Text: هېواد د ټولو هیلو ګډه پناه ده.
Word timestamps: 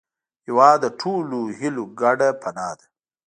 هېواد 0.47 0.77
د 0.83 0.85
ټولو 1.01 1.39
هیلو 1.59 1.83
ګډه 2.01 2.29
پناه 2.41 2.73
ده. 2.79 2.85